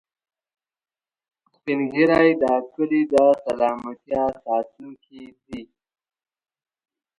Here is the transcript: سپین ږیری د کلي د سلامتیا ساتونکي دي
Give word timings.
سپین 1.53 1.79
ږیری 1.91 2.29
د 2.41 2.43
کلي 2.73 3.01
د 3.11 3.15
سلامتیا 3.43 4.23
ساتونکي 4.43 5.23
دي 5.45 5.61